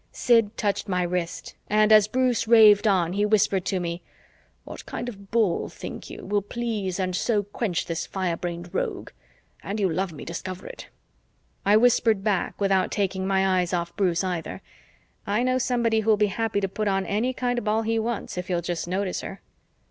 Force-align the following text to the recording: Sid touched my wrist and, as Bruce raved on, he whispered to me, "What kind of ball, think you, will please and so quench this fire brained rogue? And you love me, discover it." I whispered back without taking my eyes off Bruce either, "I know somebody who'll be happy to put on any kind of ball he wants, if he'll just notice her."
Sid 0.11 0.57
touched 0.57 0.87
my 0.89 1.03
wrist 1.03 1.53
and, 1.69 1.91
as 1.91 2.07
Bruce 2.07 2.47
raved 2.47 2.87
on, 2.87 3.13
he 3.13 3.23
whispered 3.23 3.65
to 3.65 3.79
me, 3.79 4.01
"What 4.63 4.87
kind 4.87 5.07
of 5.07 5.29
ball, 5.29 5.69
think 5.69 6.09
you, 6.09 6.25
will 6.25 6.41
please 6.41 6.99
and 6.99 7.15
so 7.15 7.43
quench 7.43 7.85
this 7.85 8.07
fire 8.07 8.35
brained 8.35 8.73
rogue? 8.73 9.11
And 9.61 9.79
you 9.79 9.87
love 9.87 10.11
me, 10.11 10.25
discover 10.25 10.65
it." 10.65 10.87
I 11.67 11.77
whispered 11.77 12.23
back 12.23 12.59
without 12.59 12.89
taking 12.89 13.27
my 13.27 13.59
eyes 13.59 13.73
off 13.73 13.95
Bruce 13.95 14.23
either, 14.23 14.63
"I 15.27 15.43
know 15.43 15.59
somebody 15.59 15.99
who'll 15.99 16.17
be 16.17 16.25
happy 16.33 16.59
to 16.61 16.67
put 16.67 16.87
on 16.87 17.05
any 17.05 17.31
kind 17.31 17.59
of 17.59 17.65
ball 17.65 17.83
he 17.83 17.99
wants, 17.99 18.39
if 18.39 18.47
he'll 18.47 18.61
just 18.61 18.87
notice 18.87 19.21
her." 19.21 19.39